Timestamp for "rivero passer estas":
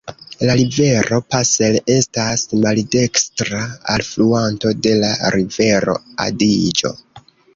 0.59-2.45